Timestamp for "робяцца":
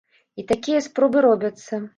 1.29-1.85